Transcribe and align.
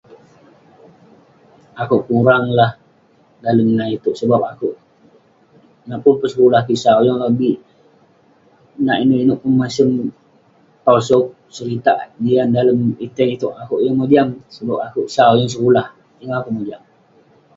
Akouk 1.81 2.03
kurang 2.07 2.45
lah 2.59 2.71
dalem 3.43 3.69
nah 3.77 3.87
itouk..sebab 3.95 4.41
akouk..nak 4.51 5.97
pun 6.03 6.13
peh 6.19 6.29
sekulah 6.33 6.61
kik 6.67 6.79
sau, 6.83 6.99
yeng 7.05 7.19
lobik..nak 7.23 8.97
inouk 9.03 9.21
inouk 9.23 9.39
peh 9.43 9.53
masem 9.61 9.89
tosog, 10.85 11.25
seritak, 11.55 11.97
jiak 12.23 12.47
dalem 12.55 12.79
etey 13.05 13.29
itouk, 13.35 13.55
akouk 13.63 13.81
yeng 13.83 13.95
mojam..sebab 13.99 14.77
akouk 14.87 15.07
sau 15.15 15.31
yeng 15.39 15.51
sekulah..yeng 15.53 16.31
akouk 16.37 16.53
mojam. 16.57 16.81